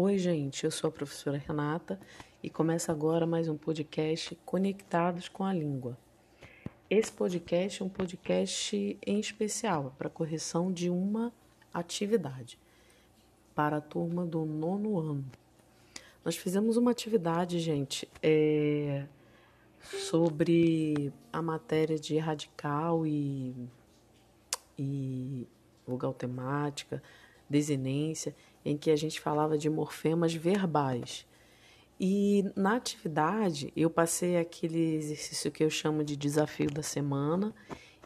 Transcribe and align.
Oi, 0.00 0.16
gente, 0.16 0.62
eu 0.62 0.70
sou 0.70 0.86
a 0.86 0.92
professora 0.92 1.36
Renata 1.36 1.98
e 2.40 2.48
começa 2.48 2.92
agora 2.92 3.26
mais 3.26 3.48
um 3.48 3.56
podcast 3.56 4.38
Conectados 4.46 5.28
com 5.28 5.42
a 5.42 5.52
Língua. 5.52 5.98
Esse 6.88 7.10
podcast 7.10 7.82
é 7.82 7.84
um 7.84 7.88
podcast 7.88 8.96
em 9.04 9.18
especial 9.18 9.92
para 9.98 10.08
correção 10.08 10.72
de 10.72 10.88
uma 10.88 11.32
atividade 11.74 12.60
para 13.56 13.78
a 13.78 13.80
turma 13.80 14.24
do 14.24 14.44
nono 14.44 15.00
ano. 15.00 15.24
Nós 16.24 16.36
fizemos 16.36 16.76
uma 16.76 16.92
atividade, 16.92 17.58
gente, 17.58 18.08
é, 18.22 19.04
sobre 19.80 21.12
a 21.32 21.42
matéria 21.42 21.98
de 21.98 22.16
radical 22.18 23.04
e, 23.04 23.52
e 24.78 25.44
vogal 25.84 26.14
temática, 26.14 27.02
desinência 27.50 28.32
em 28.64 28.76
que 28.76 28.90
a 28.90 28.96
gente 28.96 29.20
falava 29.20 29.56
de 29.56 29.68
morfemas 29.68 30.34
verbais. 30.34 31.26
E 32.00 32.44
na 32.54 32.76
atividade 32.76 33.72
eu 33.76 33.90
passei 33.90 34.36
aquele 34.36 34.94
exercício 34.96 35.50
que 35.50 35.64
eu 35.64 35.70
chamo 35.70 36.04
de 36.04 36.16
desafio 36.16 36.70
da 36.70 36.82
semana 36.82 37.52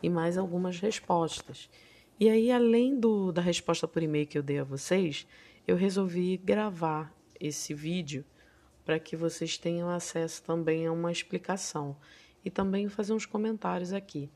e 0.03 0.09
mais 0.09 0.39
algumas 0.39 0.79
respostas. 0.81 1.69
E 2.19 2.29
aí, 2.29 2.51
além 2.51 2.99
do, 2.99 3.33
da 3.33 3.43
resposta 3.43 3.89
por 3.89 4.03
e-mail 4.03 4.27
que 4.27 4.39
eu 4.39 4.43
dei 4.43 4.59
a 4.59 4.65
vocês, 4.65 5.27
eu 5.67 5.77
resolvi 5.77 6.37
gravar 6.37 7.13
esse 7.39 7.75
vídeo 7.75 8.25
para 8.85 8.99
que 8.99 9.17
vocês 9.17 9.59
tenham 9.59 9.89
acesso 9.91 10.43
também 10.43 10.87
a 10.87 10.93
uma 10.93 11.11
explicação 11.11 11.97
e 12.45 12.51
também 12.51 12.89
fazer 12.89 13.13
uns 13.13 13.27
comentários 13.27 13.93
aqui. 13.93 14.31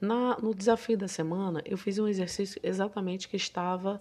Na, 0.00 0.36
no 0.38 0.54
desafio 0.54 0.98
da 0.98 1.08
semana, 1.08 1.62
eu 1.64 1.78
fiz 1.78 1.98
um 1.98 2.08
exercício 2.08 2.60
exatamente 2.62 3.28
que 3.28 3.36
estava 3.36 4.00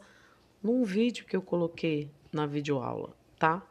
num 0.64 0.84
vídeo 0.84 1.26
que 1.26 1.36
eu 1.36 1.42
coloquei 1.42 2.10
na 2.32 2.46
videoaula, 2.46 3.14
tá? 3.38 3.62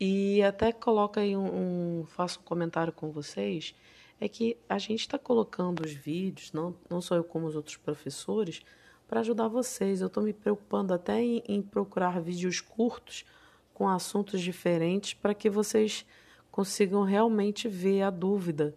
E 0.00 0.42
até 0.42 0.72
coloca 0.72 1.20
aí 1.20 1.36
um, 1.36 2.00
um 2.00 2.04
faço 2.06 2.40
um 2.40 2.42
comentário 2.42 2.92
com 2.92 3.10
vocês, 3.12 3.74
é 4.18 4.28
que 4.28 4.56
a 4.68 4.78
gente 4.78 5.00
está 5.00 5.18
colocando 5.18 5.84
os 5.84 5.92
vídeos, 5.92 6.52
não, 6.52 6.74
não 6.88 7.00
só 7.00 7.14
eu 7.14 7.24
como 7.24 7.46
os 7.46 7.54
outros 7.54 7.76
professores, 7.76 8.62
para 9.06 9.20
ajudar 9.20 9.48
vocês. 9.48 10.00
Eu 10.00 10.06
estou 10.06 10.22
me 10.22 10.32
preocupando 10.32 10.94
até 10.94 11.20
em, 11.20 11.42
em 11.46 11.60
procurar 11.60 12.20
vídeos 12.20 12.60
curtos 12.60 13.24
com 13.74 13.88
assuntos 13.88 14.40
diferentes 14.40 15.14
para 15.14 15.34
que 15.34 15.50
vocês 15.50 16.06
consigam 16.50 17.02
realmente 17.02 17.68
ver 17.68 18.02
a 18.02 18.10
dúvida 18.10 18.74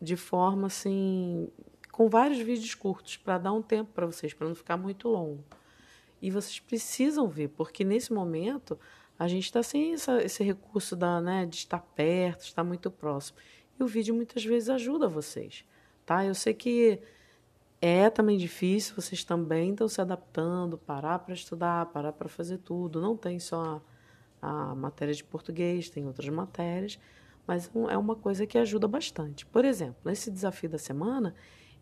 de 0.00 0.16
forma 0.16 0.66
assim, 0.66 1.48
com 1.90 2.08
vários 2.08 2.38
vídeos 2.38 2.74
curtos, 2.74 3.16
para 3.16 3.38
dar 3.38 3.52
um 3.52 3.62
tempo 3.62 3.90
para 3.92 4.06
vocês, 4.06 4.34
para 4.34 4.46
não 4.46 4.54
ficar 4.54 4.76
muito 4.76 5.08
longo. 5.08 5.42
E 6.20 6.30
vocês 6.30 6.58
precisam 6.60 7.28
ver, 7.28 7.48
porque 7.48 7.84
nesse 7.84 8.12
momento 8.12 8.78
a 9.18 9.28
gente 9.28 9.44
está 9.44 9.62
sem 9.62 9.94
essa, 9.94 10.22
esse 10.22 10.42
recurso 10.42 10.94
da, 10.94 11.20
né, 11.20 11.46
de 11.46 11.56
estar 11.56 11.80
perto, 11.80 12.42
estar 12.42 12.64
muito 12.64 12.90
próximo. 12.90 13.38
E 13.78 13.82
o 13.82 13.86
vídeo 13.86 14.14
muitas 14.14 14.44
vezes 14.44 14.68
ajuda 14.68 15.08
vocês, 15.08 15.64
tá? 16.04 16.24
Eu 16.24 16.34
sei 16.34 16.54
que 16.54 17.00
é 17.80 18.08
também 18.08 18.38
difícil, 18.38 18.94
vocês 18.94 19.24
também 19.24 19.70
estão 19.70 19.88
se 19.88 20.00
adaptando, 20.00 20.78
parar 20.78 21.18
para 21.18 21.34
estudar, 21.34 21.86
parar 21.86 22.12
para 22.12 22.28
fazer 22.28 22.58
tudo. 22.58 23.00
Não 23.00 23.16
tem 23.16 23.38
só 23.38 23.82
a, 24.40 24.70
a, 24.70 24.74
matéria 24.74 25.14
de 25.14 25.24
português, 25.24 25.90
tem 25.90 26.06
outras 26.06 26.28
matérias, 26.28 26.98
mas 27.46 27.70
é 27.90 27.98
uma 27.98 28.16
coisa 28.16 28.46
que 28.46 28.56
ajuda 28.56 28.88
bastante. 28.88 29.44
Por 29.46 29.64
exemplo, 29.64 29.96
nesse 30.04 30.30
desafio 30.30 30.70
da 30.70 30.78
semana, 30.78 31.34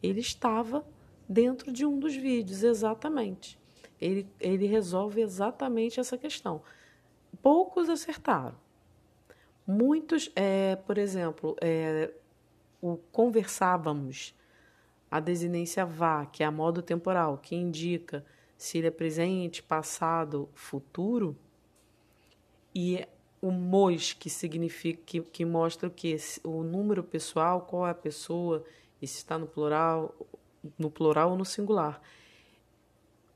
ele 0.03 0.21
estava 0.21 0.85
dentro 1.29 1.73
de 1.73 1.87
um 1.87 1.99
dos 1.99 2.15
vídeos, 2.15 2.65
exatamente 2.65 3.59
ele, 4.01 4.29
ele 4.41 4.67
resolve 4.67 5.21
exatamente 5.21 6.01
essa 6.01 6.19
questão. 6.19 6.63
Poucos 7.43 7.89
acertaram. 7.89 8.57
Muitos, 9.67 10.31
é, 10.37 10.77
por 10.77 10.99
exemplo, 10.99 11.57
é, 11.61 12.13
o 12.81 12.97
conversávamos, 13.11 14.35
a 15.11 15.21
desinência 15.21 15.87
vá, 15.87 16.27
que 16.27 16.43
é 16.43 16.47
a 16.47 16.51
modo 16.51 16.83
temporal, 16.83 17.39
que 17.39 17.55
indica 17.55 18.25
se 18.57 18.79
ele 18.79 18.89
é 18.89 18.91
presente, 18.91 19.63
passado, 19.63 20.49
futuro, 20.55 21.37
e 22.75 23.07
o 23.41 23.51
mos, 23.51 24.13
que 24.13 24.29
significa 24.29 25.03
que, 25.05 25.21
que 25.21 25.45
mostra 25.45 25.89
o 25.89 25.91
que? 25.91 26.17
O 26.43 26.63
número 26.63 27.03
pessoal, 27.03 27.63
qual 27.63 27.87
é 27.87 27.91
a 27.91 27.95
pessoa, 27.95 28.65
e 29.01 29.07
se 29.07 29.19
está 29.19 29.39
no 29.39 29.47
plural, 29.47 30.15
no 30.79 30.91
plural 30.91 31.31
ou 31.31 31.39
no 31.39 31.45
singular 31.45 32.01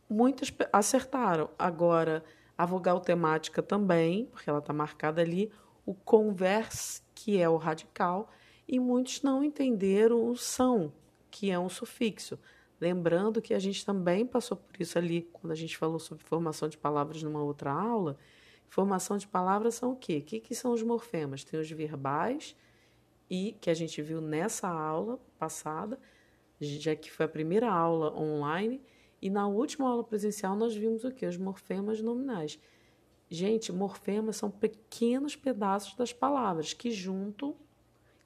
muitas 0.09 0.53
acertaram. 0.73 1.51
Agora, 1.59 2.25
a 2.57 2.65
vogal 2.65 3.01
temática 3.01 3.63
também, 3.63 4.27
porque 4.27 4.49
ela 4.49 4.59
está 4.59 4.73
marcada 4.73 5.21
ali, 5.21 5.51
o 5.85 5.95
converse, 5.95 7.03
que 7.15 7.41
é 7.41 7.49
o 7.49 7.57
radical, 7.57 8.29
e 8.67 8.79
muitos 8.79 9.23
não 9.23 9.43
entenderam 9.43 10.29
o 10.29 10.37
são, 10.37 10.93
que 11.31 11.51
é 11.51 11.59
um 11.59 11.69
sufixo. 11.69 12.39
Lembrando 12.81 13.43
que 13.43 13.55
a 13.55 13.59
gente 13.59 13.85
também 13.85 14.27
passou 14.27 14.57
por 14.57 14.81
isso 14.81 14.99
ali 14.99 15.29
quando 15.33 15.53
a 15.53 15.57
gente 15.57 15.77
falou 15.77 15.99
sobre 15.99 16.25
formação 16.25 16.69
de 16.69 16.79
palavras 16.79 17.23
numa 17.23 17.43
outra 17.43 17.73
aula. 17.73 18.17
Formação 18.69 19.17
de 19.17 19.27
palavras 19.27 19.75
são 19.75 19.93
o 19.93 19.97
quê? 19.97 20.19
O 20.19 20.23
que, 20.23 20.41
que 20.41 20.55
são 20.55 20.73
os 20.73 20.83
morfemas? 20.83 21.43
Tem 21.43 21.59
os 21.59 21.71
verbais, 21.71 22.55
e 23.31 23.57
que 23.61 23.71
a 23.71 23.75
gente 23.75 24.01
viu 24.01 24.21
nessa 24.21 24.69
aula 24.69 25.19
passada, 25.39 25.99
já 26.61 26.95
que 26.97 27.11
foi 27.11 27.27
a 27.27 27.29
primeira 27.29 27.71
aula 27.71 28.17
online, 28.19 28.81
e 29.21 29.29
na 29.29 29.47
última 29.47 29.89
aula 29.89 30.05
presencial 30.05 30.55
nós 30.55 30.75
vimos 30.75 31.05
o 31.05 31.11
que? 31.11 31.27
Os 31.27 31.37
morfemas 31.37 32.01
nominais. 32.01 32.59
Gente, 33.31 33.73
morfemas 33.73 34.37
são 34.37 34.51
pequenos 34.51 35.37
pedaços 35.37 35.95
das 35.95 36.13
palavras 36.13 36.73
que, 36.73 36.91
junto 36.91 37.55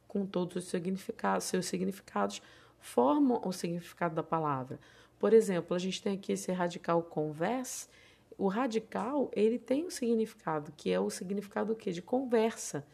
com 0.07 0.25
todos 0.27 0.57
os 0.57 0.65
significados, 0.65 1.47
seus 1.47 1.67
significados, 1.67 2.41
formam 2.79 3.41
o 3.45 3.53
significado 3.53 4.15
da 4.15 4.23
palavra. 4.23 4.79
Por 5.19 5.33
exemplo, 5.33 5.75
a 5.75 5.79
gente 5.79 6.03
tem 6.03 6.15
aqui 6.15 6.33
esse 6.33 6.53
radical 6.53 7.03
converse. 7.03 7.89
O 8.37 8.49
radical 8.49 9.31
ele 9.33 9.59
tem 9.59 9.87
um 9.87 9.91
significado 9.91 10.73
que 10.77 10.91
é 10.91 11.01
o 11.01 11.09
significado 11.09 11.75
quê? 11.75 11.93
de 11.93 12.03
conversa, 12.03 12.87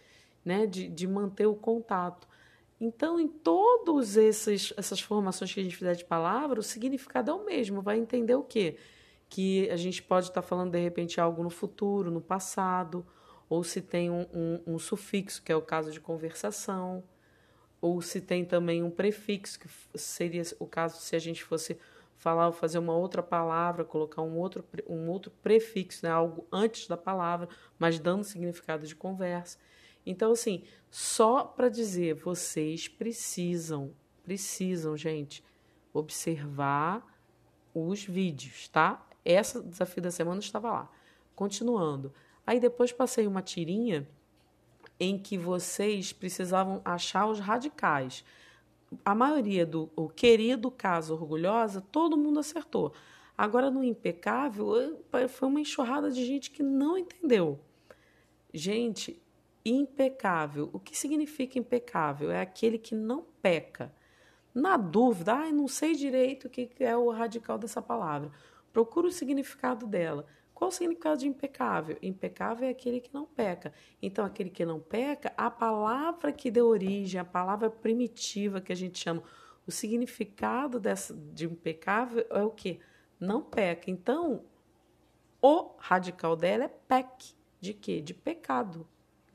né? 0.44 0.66
de, 0.66 0.88
de 0.88 1.06
manter 1.06 1.47
o 1.47 1.54
contato. 1.54 2.28
Então, 2.81 3.19
em 3.19 3.27
todas 3.27 4.16
essas 4.16 5.00
formações 5.00 5.53
que 5.53 5.61
a 5.61 5.62
gente 5.62 5.77
fizer 5.77 5.94
de 5.94 6.05
palavra, 6.05 6.61
o 6.61 6.62
significado 6.62 7.31
é 7.31 7.34
o 7.34 7.44
mesmo. 7.44 7.83
Vai 7.83 7.99
entender 7.99 8.34
o 8.34 8.44
quê? 8.44 8.77
Que 9.28 9.69
a 9.71 9.77
gente 9.77 10.03
pode 10.03 10.28
estar 10.28 10.43
falando, 10.43 10.72
de 10.72 10.78
repente, 10.78 11.21
algo 11.21 11.43
no 11.43 11.50
futuro, 11.50 12.11
no 12.11 12.21
passado, 12.21 13.05
ou 13.49 13.65
se 13.65 13.81
tem 13.81 14.11
um, 14.11 14.27
um, 14.33 14.75
um 14.75 14.78
sufixo, 14.78 15.43
que 15.43 15.50
é 15.50 15.56
o 15.56 15.62
caso 15.62 15.91
de 15.91 16.00
conversação, 16.00 17.03
ou 17.81 18.00
se 18.00 18.21
tem 18.21 18.44
também 18.44 18.83
um 18.83 18.91
prefixo, 18.91 19.59
que 19.59 19.69
seria 19.99 20.43
o 20.61 20.67
caso 20.67 21.00
se 21.00 21.17
a 21.17 21.19
gente 21.19 21.43
fosse 21.43 21.77
falar, 22.17 22.50
fazer 22.53 22.78
uma 22.78 22.97
outra 22.97 23.22
palavra, 23.22 23.84
colocar 23.84 24.22
um 24.22 24.37
outro, 24.37 24.65
um 24.88 25.09
outro 25.09 25.31
prefixo, 25.43 26.05
né? 26.05 26.11
algo 26.11 26.47
antes 26.53 26.87
da 26.87 26.97
palavra, 26.97 27.49
mas 27.78 27.99
dando 27.99 28.25
significado 28.25 28.87
de 28.87 28.94
conversa. 28.94 29.59
Então, 30.08 30.32
assim, 30.32 30.62
só 30.91 31.44
para 31.44 31.69
dizer, 31.69 32.14
vocês 32.14 32.88
precisam, 32.88 33.92
precisam, 34.22 34.96
gente, 34.96 35.44
observar 35.92 37.06
os 37.74 38.02
vídeos, 38.04 38.69
tá? 38.69 39.06
Essa 39.22 39.62
desafio 39.62 40.02
da 40.02 40.10
semana 40.10 40.41
estava 40.41 40.70
lá. 40.70 40.91
Continuando. 41.36 42.10
Aí 42.46 42.58
depois 42.58 42.91
passei 42.91 43.26
uma 43.26 43.42
tirinha 43.42 44.08
em 44.98 45.19
que 45.19 45.36
vocês 45.36 46.10
precisavam 46.10 46.80
achar 46.86 47.26
os 47.26 47.38
radicais. 47.38 48.25
A 49.04 49.14
maioria 49.14 49.66
do 49.66 49.90
o 49.94 50.08
querido 50.08 50.70
caso 50.70 51.12
orgulhosa, 51.12 51.82
todo 51.82 52.16
mundo 52.16 52.40
acertou. 52.40 52.94
Agora 53.36 53.70
no 53.70 53.84
impecável, 53.84 55.04
foi 55.28 55.49
uma 55.49 55.61
enxurrada 55.61 56.11
de 56.11 56.25
gente 56.25 56.50
que 56.50 56.62
não 56.62 56.96
entendeu. 56.96 57.61
Gente, 58.54 59.20
impecável. 59.70 60.70
O 60.73 60.79
que 60.79 60.97
significa 60.97 61.59
impecável? 61.59 62.31
É 62.31 62.41
aquele 62.41 62.79
que 62.79 62.94
não 62.94 63.25
peca. 63.43 63.93
Na 64.55 64.76
dúvida, 64.76 65.35
ah, 65.35 65.53
não 65.53 65.69
sei 65.69 65.94
direito 65.94 66.47
o 66.47 66.50
que 66.50 66.70
é 66.81 66.97
o 66.97 67.11
radical 67.11 67.59
dessa 67.59 67.81
palavra. 67.81 68.31
Procura 68.73 69.06
o 69.06 69.12
significado 69.12 69.87
dela. 69.87 70.26
Qual 70.55 70.69
o 70.69 70.73
significado 70.73 71.20
de 71.20 71.29
impecável? 71.29 71.97
Impecável 72.03 72.67
é 72.67 72.70
aquele 72.70 73.00
que 73.00 73.15
não 73.15 73.25
peca. 73.25 73.73
Então, 74.03 74.25
aquele 74.25 74.50
que 74.50 74.65
não 74.65 74.81
peca, 74.81 75.32
a 75.37 75.50
palavra 75.50 76.32
que 76.32 76.50
deu 76.50 76.67
origem, 76.67 77.21
a 77.21 77.25
palavra 77.25 77.71
primitiva 77.71 78.61
que 78.61 78.73
a 78.73 78.76
gente 78.76 78.99
chama, 78.99 79.23
o 79.67 79.71
significado 79.71 80.81
dessa, 80.81 81.14
de 81.14 81.47
impecável 81.47 82.26
é 82.31 82.43
o 82.43 82.50
que? 82.50 82.81
Não 83.21 83.43
peca. 83.43 83.91
Então, 83.91 84.43
o 85.41 85.75
radical 85.79 86.35
dela 86.35 86.64
é 86.64 86.69
pec. 86.69 87.35
De 87.61 87.73
quê? 87.73 88.00
De 88.00 88.14
pecado 88.14 88.87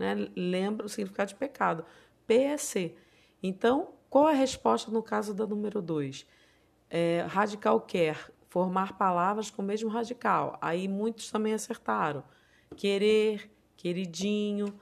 né? 0.04 0.30
lembra 0.36 0.86
o 0.86 0.90
significado 0.90 1.30
de 1.30 1.36
pecado. 1.36 1.86
PEC. 2.28 2.96
Então, 3.42 3.94
qual 4.10 4.30
é 4.30 4.34
a 4.34 4.36
resposta 4.36 4.92
no 4.92 5.02
caso 5.02 5.34
da 5.34 5.46
número 5.48 5.82
2? 5.82 6.28
É, 6.90 7.26
radical 7.28 7.82
quer 7.82 8.32
formar 8.50 8.98
palavras 8.98 9.50
com 9.50 9.62
o 9.62 9.66
mesmo 9.66 9.90
radical. 9.90 10.58
Aí 10.62 10.88
muitos 10.88 11.32
também 11.32 11.54
acertaram. 11.54 12.24
querer, 12.76 13.50
queridinho, 13.76 14.80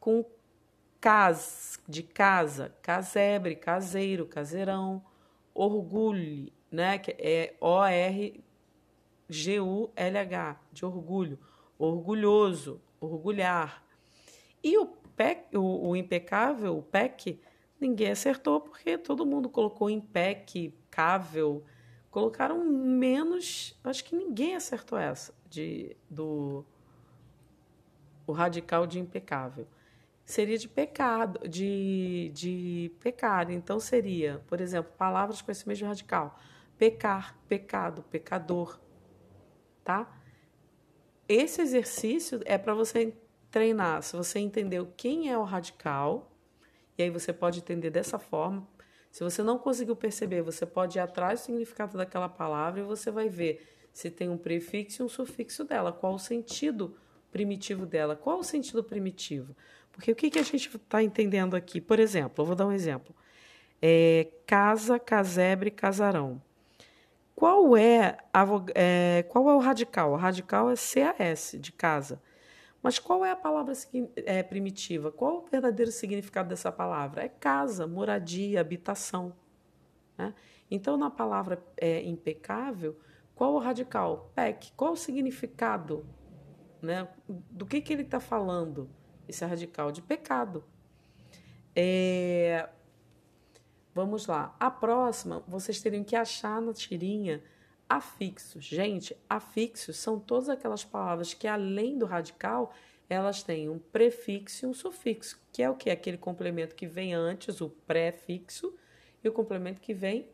com 0.00 0.24
cas, 1.00 1.80
de 1.86 2.02
casa, 2.02 2.74
casebre, 2.82 3.54
caseiro, 3.56 4.26
caseirão, 4.26 5.04
orgulho, 5.54 6.52
né, 6.70 6.98
que 6.98 7.12
é 7.18 7.54
O 7.60 7.84
R 7.84 8.42
G 9.28 9.60
U 9.60 9.90
L 9.96 10.18
H, 10.18 10.60
de 10.72 10.84
orgulho, 10.84 11.38
orgulhoso, 11.78 12.80
orgulhar. 13.00 13.85
E 14.66 14.76
o 14.78 14.86
PEC, 14.86 15.56
o, 15.56 15.90
o 15.90 15.94
impecável, 15.94 16.76
o 16.76 16.82
PEC, 16.82 17.40
ninguém 17.80 18.10
acertou 18.10 18.60
porque 18.60 18.98
todo 18.98 19.24
mundo 19.24 19.48
colocou 19.48 19.88
impecável. 19.88 21.62
Colocaram 22.10 22.64
menos, 22.64 23.78
acho 23.84 24.02
que 24.04 24.16
ninguém 24.16 24.56
acertou 24.56 24.98
essa 24.98 25.32
de 25.48 25.96
do 26.10 26.64
o 28.26 28.32
radical 28.32 28.88
de 28.88 28.98
impecável. 28.98 29.68
Seria 30.24 30.58
de 30.58 30.68
pecado, 30.68 31.48
de, 31.48 32.32
de 32.34 32.90
pecado. 32.98 33.52
Então 33.52 33.78
seria, 33.78 34.42
por 34.48 34.60
exemplo, 34.60 34.90
palavras 34.98 35.40
com 35.40 35.52
esse 35.52 35.68
mesmo 35.68 35.86
radical. 35.86 36.40
Pecar, 36.76 37.38
pecado, 37.46 38.02
pecador, 38.10 38.80
tá? 39.84 40.12
Esse 41.28 41.62
exercício 41.62 42.40
é 42.44 42.58
para 42.58 42.74
você 42.74 43.14
treinar, 43.56 44.02
se 44.02 44.14
você 44.14 44.38
entendeu 44.38 44.92
quem 44.98 45.30
é 45.30 45.38
o 45.38 45.42
radical, 45.42 46.30
e 46.98 47.02
aí 47.02 47.08
você 47.08 47.32
pode 47.32 47.60
entender 47.60 47.88
dessa 47.88 48.18
forma. 48.18 48.68
Se 49.10 49.24
você 49.24 49.42
não 49.42 49.58
conseguiu 49.58 49.96
perceber, 49.96 50.42
você 50.42 50.66
pode 50.66 50.98
ir 50.98 51.00
atrás 51.00 51.40
do 51.40 51.44
significado 51.46 51.96
daquela 51.96 52.28
palavra 52.28 52.80
e 52.80 52.84
você 52.84 53.10
vai 53.10 53.30
ver 53.30 53.66
se 53.94 54.10
tem 54.10 54.28
um 54.28 54.36
prefixo 54.36 55.00
e 55.00 55.06
um 55.06 55.08
sufixo 55.08 55.64
dela, 55.64 55.90
qual 55.90 56.12
o 56.12 56.18
sentido 56.18 56.98
primitivo 57.32 57.86
dela, 57.86 58.14
qual 58.14 58.40
o 58.40 58.44
sentido 58.44 58.84
primitivo. 58.84 59.56
Porque 59.90 60.12
o 60.12 60.14
que, 60.14 60.28
que 60.28 60.38
a 60.38 60.42
gente 60.42 60.76
está 60.76 61.02
entendendo 61.02 61.56
aqui? 61.56 61.80
Por 61.80 61.98
exemplo, 61.98 62.42
eu 62.42 62.44
vou 62.44 62.54
dar 62.54 62.66
um 62.66 62.72
exemplo. 62.72 63.16
É, 63.80 64.28
casa, 64.46 64.98
casebre, 64.98 65.70
casarão. 65.70 66.42
Qual 67.34 67.74
é, 67.74 68.18
a, 68.34 68.44
é, 68.74 69.24
qual 69.30 69.48
é 69.48 69.54
o 69.54 69.60
radical? 69.60 70.12
O 70.12 70.16
radical 70.16 70.70
é 70.70 70.74
CAS, 70.74 71.56
de 71.58 71.72
casa. 71.72 72.20
Mas 72.86 73.00
qual 73.00 73.24
é 73.24 73.32
a 73.32 73.36
palavra 73.36 73.72
é, 74.14 74.44
primitiva? 74.44 75.10
Qual 75.10 75.38
o 75.38 75.46
verdadeiro 75.48 75.90
significado 75.90 76.50
dessa 76.50 76.70
palavra? 76.70 77.24
É 77.24 77.28
casa, 77.28 77.84
moradia, 77.84 78.60
habitação. 78.60 79.34
Né? 80.16 80.32
Então, 80.70 80.96
na 80.96 81.10
palavra 81.10 81.60
é, 81.76 82.04
impecável, 82.04 82.96
qual 83.34 83.54
o 83.54 83.58
radical? 83.58 84.30
PEC. 84.36 84.70
Qual 84.76 84.92
o 84.92 84.96
significado? 84.96 86.06
Né? 86.80 87.08
Do 87.28 87.66
que, 87.66 87.80
que 87.80 87.92
ele 87.92 88.02
está 88.02 88.20
falando, 88.20 88.88
esse 89.26 89.44
radical? 89.44 89.90
De 89.90 90.00
pecado. 90.00 90.62
É... 91.74 92.68
Vamos 93.92 94.28
lá. 94.28 94.54
A 94.60 94.70
próxima, 94.70 95.42
vocês 95.48 95.80
teriam 95.80 96.04
que 96.04 96.14
achar 96.14 96.62
na 96.62 96.72
tirinha 96.72 97.42
afixos. 97.88 98.64
Gente, 98.64 99.16
afixos 99.28 99.96
são 99.96 100.18
todas 100.18 100.48
aquelas 100.48 100.84
palavras 100.84 101.34
que, 101.34 101.46
além 101.46 101.98
do 101.98 102.06
radical, 102.06 102.72
elas 103.08 103.42
têm 103.42 103.68
um 103.68 103.78
prefixo 103.78 104.66
e 104.66 104.68
um 104.68 104.74
sufixo, 104.74 105.40
que 105.52 105.62
é 105.62 105.70
o 105.70 105.76
que? 105.76 105.90
Aquele 105.90 106.18
complemento 106.18 106.74
que 106.74 106.86
vem 106.86 107.14
antes, 107.14 107.60
o 107.60 107.68
prefixo, 107.68 108.74
e 109.22 109.28
o 109.28 109.32
complemento 109.32 109.80
que 109.80 109.94
vem 109.94 110.28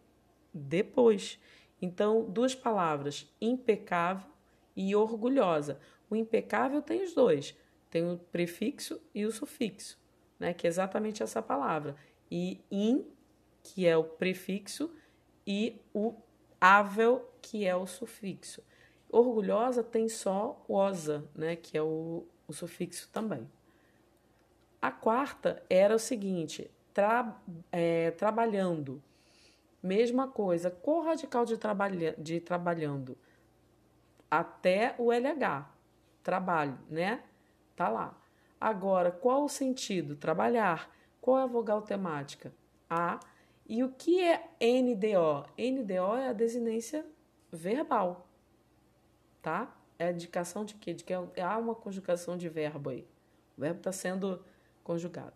depois. 0.53 1.39
Então, 1.81 2.25
duas 2.25 2.55
palavras, 2.55 3.27
impecável 3.41 4.31
e 4.77 4.95
orgulhosa. 4.95 5.81
O 6.09 6.17
impecável 6.17 6.83
tem 6.83 7.03
os 7.03 7.15
dois, 7.15 7.57
tem 7.91 8.09
o 8.11 8.19
prefixo 8.19 9.01
e 9.15 9.25
o 9.25 9.33
sufixo, 9.33 9.99
né? 10.39 10.55
que 10.55 10.67
é 10.67 10.69
exatamente 10.69 11.23
essa 11.23 11.43
palavra. 11.43 11.97
E 12.31 12.61
in, 12.71 13.05
que 13.63 13.87
é 13.87 13.97
o 13.97 14.05
prefixo, 14.05 14.91
e 15.47 15.81
o 15.93 16.15
ável, 16.63 17.29
que 17.43 17.67
é 17.67 17.75
o 17.75 17.89
sufixo. 17.89 18.63
Orgulhosa 19.11 19.83
tem 19.83 20.09
só 20.09 20.65
osa, 20.69 21.29
né, 21.35 21.57
que 21.57 21.77
é 21.77 21.83
o, 21.83 22.25
o 22.47 22.53
sufixo 22.53 23.11
também. 23.13 23.51
A 24.81 24.93
quarta 24.93 25.61
era 25.69 25.95
o 25.95 25.99
seguinte: 25.99 26.71
tra, 26.95 27.37
é, 27.73 28.13
trabalhando. 28.13 29.03
Mesma 29.83 30.29
coisa, 30.29 30.71
qual 30.71 31.03
radical 31.03 31.45
de, 31.45 31.57
trabalha, 31.57 32.15
de 32.17 32.39
trabalhando? 32.39 33.19
Até 34.31 34.95
o 34.97 35.13
LH, 35.13 35.69
trabalho, 36.23 36.79
né? 36.89 37.25
Tá 37.75 37.89
lá. 37.89 38.17
Agora, 38.61 39.11
qual 39.11 39.45
o 39.45 39.49
sentido? 39.49 40.15
Trabalhar. 40.15 40.89
Qual 41.21 41.37
é 41.37 41.43
a 41.43 41.47
vogal 41.47 41.83
temática? 41.83 42.53
A 42.89 43.19
e 43.73 43.83
o 43.83 43.89
que 43.89 44.21
é 44.21 44.51
NDO? 44.61 45.47
NDO 45.57 46.17
é 46.19 46.29
a 46.29 46.33
desinência 46.35 47.07
verbal, 47.51 48.29
tá? 49.41 49.75
É 49.99 50.09
a 50.09 50.13
indicação 50.13 50.63
de 50.63 50.75
quê? 50.75 50.93
De 50.93 51.03
que 51.03 51.15
há 51.15 51.57
uma 51.57 51.75
conjugação 51.75 52.37
de 52.37 52.51
verbo 52.51 52.91
aí. 52.91 53.09
O 53.57 53.63
verbo 53.63 53.79
está 53.79 53.91
sendo 53.91 54.45
conjugado. 54.85 55.33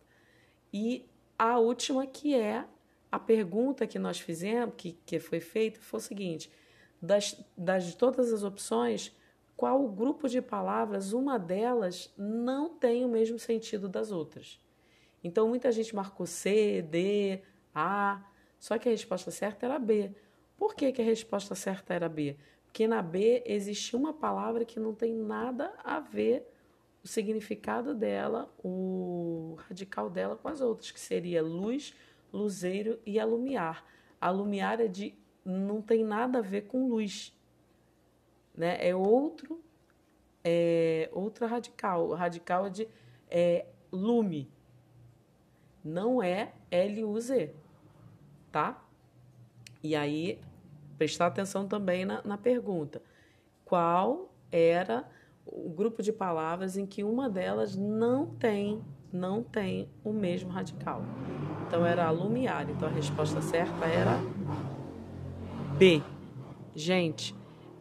E 0.71 1.09
a 1.39 1.59
última 1.59 2.07
que 2.07 2.35
é 2.35 2.67
a 3.11 3.19
pergunta 3.19 3.87
que 3.87 3.99
nós 3.99 4.21
fizemos, 4.21 4.75
que, 4.77 4.99
que 5.07 5.19
foi 5.19 5.41
feita, 5.41 5.81
foi 5.81 5.99
o 5.99 6.03
seguinte: 6.03 6.53
das, 7.01 7.43
das 7.57 7.85
de 7.85 7.97
todas 7.97 8.35
as 8.35 8.43
opções, 8.43 9.17
qual 9.57 9.83
o 9.83 9.89
grupo 9.89 10.29
de 10.29 10.43
palavras, 10.43 11.15
uma 11.15 11.39
delas 11.39 12.13
não 12.19 12.69
tem 12.69 13.03
o 13.03 13.09
mesmo 13.09 13.39
sentido 13.39 13.89
das 13.89 14.13
outras? 14.13 14.61
Então, 15.25 15.49
muita 15.49 15.73
gente 15.73 15.97
marcou 15.97 16.27
C, 16.27 16.83
D, 16.83 17.43
a, 17.77 18.25
só 18.59 18.79
que 18.79 18.89
a 18.89 18.93
resposta 18.93 19.31
certa 19.31 19.67
era 19.67 19.79
B. 19.79 20.11
Por 20.57 20.75
que, 20.75 20.91
que 20.91 21.03
a 21.03 21.05
resposta 21.05 21.55
certa 21.55 21.93
era 21.93 22.09
B? 22.09 22.35
Porque 22.65 22.89
na 22.89 23.03
B 23.03 23.43
existe 23.45 23.95
uma 23.95 24.15
palavra 24.15 24.65
que 24.65 24.81
não 24.81 24.95
tem 24.95 25.15
nada 25.15 25.75
a 25.85 26.01
ver 26.01 26.51
o 27.05 27.07
significado 27.07 27.95
dela, 27.95 28.51
o 28.65 29.57
radical 29.69 30.09
dela 30.09 30.37
com 30.37 30.49
as 30.49 30.63
outras, 30.63 30.91
que 30.91 30.99
seria 30.99 31.43
luz, 31.43 31.95
luzeiro 32.33 32.99
e 33.05 33.21
alumiar. 33.21 33.85
Alumiar 34.19 34.81
é 34.81 34.89
de 34.89 35.15
não 35.45 35.83
tem 35.83 36.03
nada 36.03 36.39
a 36.39 36.43
ver 36.43 36.63
com 36.63 36.89
luz, 36.89 37.37
né? 38.55 38.79
É 38.81 38.97
outro 38.97 39.63
é 40.43 41.11
outra 41.13 41.47
radical. 41.47 42.09
O 42.09 42.15
radical 42.15 42.67
é 42.67 42.71
de 42.71 42.89
é, 43.29 43.67
lume. 43.93 44.51
Não 45.85 46.23
é 46.23 46.55
L-U-Z 46.71 47.66
tá? 48.51 48.83
E 49.83 49.95
aí, 49.95 50.41
prestar 50.99 51.27
atenção 51.27 51.67
também 51.67 52.05
na, 52.05 52.23
na 52.25 52.37
pergunta. 52.39 53.03
Qual 53.65 54.33
era 54.51 55.09
o 55.45 55.71
grupo 55.71 56.03
de 56.03 56.13
palavras 56.13 56.77
em 56.77 56.87
que 56.87 57.05
uma 57.05 57.29
delas 57.29 57.77
não 57.77 58.27
tem, 58.27 58.83
não 59.13 59.43
tem 59.43 59.89
o 60.03 60.13
mesmo 60.13 60.51
radical? 60.51 61.03
Então, 61.67 61.85
era 61.85 62.07
alumiar. 62.07 62.69
Então, 62.71 62.89
a 62.89 62.91
resposta 62.91 63.41
certa 63.41 63.85
era 63.85 64.19
B. 65.79 66.03
Gente, 66.75 67.35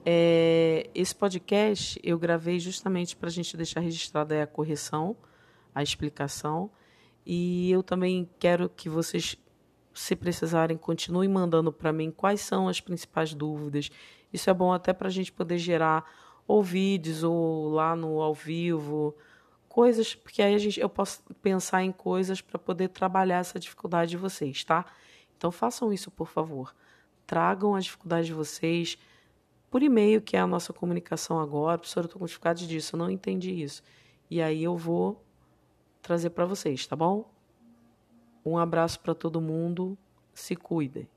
é, 0.05 0.89
esse 0.93 1.15
podcast 1.15 1.99
eu 2.03 2.19
gravei 2.19 2.59
justamente 2.59 3.15
para 3.15 3.29
a 3.29 3.31
gente 3.31 3.57
deixar 3.57 3.79
registrada 3.79 4.43
a 4.43 4.47
correção, 4.47 5.15
a 5.73 5.81
explicação. 5.81 6.69
E 7.25 7.71
eu 7.71 7.81
também 7.81 8.29
quero 8.37 8.69
que 8.69 8.87
vocês 8.87 9.35
se 9.95 10.15
precisarem, 10.15 10.77
continuem 10.77 11.29
mandando 11.29 11.71
para 11.71 11.93
mim 11.93 12.11
quais 12.11 12.41
são 12.41 12.67
as 12.67 12.81
principais 12.81 13.33
dúvidas. 13.33 13.89
Isso 14.31 14.49
é 14.49 14.53
bom 14.53 14.73
até 14.73 14.91
para 14.91 15.07
a 15.07 15.11
gente 15.11 15.31
poder 15.31 15.57
gerar 15.57 16.05
ou 16.45 16.61
vídeos 16.61 17.23
ou 17.23 17.69
lá 17.69 17.95
no 17.95 18.21
ao 18.21 18.33
vivo, 18.33 19.15
coisas, 19.69 20.13
porque 20.13 20.41
aí 20.41 20.53
a 20.53 20.57
gente, 20.57 20.79
eu 20.79 20.89
posso 20.89 21.23
pensar 21.41 21.83
em 21.83 21.91
coisas 21.91 22.41
para 22.41 22.59
poder 22.59 22.89
trabalhar 22.89 23.39
essa 23.39 23.57
dificuldade 23.57 24.11
de 24.11 24.17
vocês, 24.17 24.63
tá? 24.63 24.85
Então 25.37 25.51
façam 25.51 25.91
isso, 25.91 26.11
por 26.11 26.27
favor. 26.27 26.75
Tragam 27.25 27.73
as 27.73 27.85
dificuldades 27.85 28.27
de 28.27 28.33
vocês 28.33 28.97
por 29.69 29.81
e-mail, 29.81 30.21
que 30.21 30.37
é 30.37 30.39
a 30.39 30.47
nossa 30.47 30.71
comunicação 30.71 31.39
agora. 31.39 31.77
Professora, 31.77 32.05
eu 32.05 32.07
estou 32.07 32.19
com 32.19 32.25
dificuldade 32.25 32.67
disso, 32.67 32.95
eu 32.95 32.99
não 32.99 33.09
entendi 33.09 33.63
isso. 33.63 33.81
E 34.29 34.41
aí 34.41 34.63
eu 34.63 34.77
vou 34.77 35.23
trazer 36.01 36.29
para 36.29 36.45
vocês, 36.45 36.85
tá 36.85 36.95
bom? 36.95 37.34
Um 38.45 38.57
abraço 38.57 38.99
para 38.99 39.15
todo 39.15 39.41
mundo. 39.41 39.97
Se 40.33 40.55
cuidem. 40.55 41.07